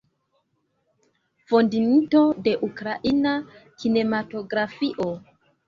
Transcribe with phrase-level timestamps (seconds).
[1.51, 3.37] Fondinto de ukraina
[3.79, 5.11] kinematografio.